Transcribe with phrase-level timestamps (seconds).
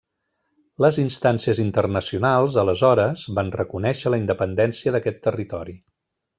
[0.85, 5.81] Les instàncies internacionals, aleshores, van reconèixer la independència d'aquest territori.